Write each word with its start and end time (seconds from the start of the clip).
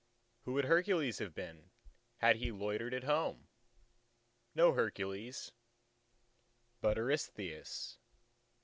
."Who 0.45 0.53
would 0.53 0.65
Hercules 0.65 1.19
have 1.19 1.35
been 1.35 1.69
had 2.17 2.37
he 2.37 2.51
loitered 2.51 2.91
at 2.95 3.03
home? 3.03 3.49
no 4.55 4.73
Hercules, 4.73 5.51
but 6.81 6.97
Eurystheus. 6.97 7.99